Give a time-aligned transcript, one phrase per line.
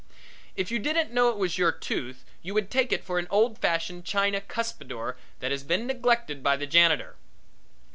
[0.55, 3.59] If you didn't know it was your tooth you would take it for an old
[3.59, 7.17] fashioned china cuspidor that had been neglected by the janitor.